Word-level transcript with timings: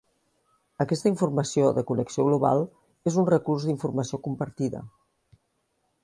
Aquesta 0.83 1.09
informació 1.09 1.67
de 1.75 1.83
connexió 1.91 2.25
global 2.29 2.61
és 3.11 3.17
un 3.23 3.27
recurs 3.33 3.67
d'informació 3.67 4.21
compartida. 4.29 4.81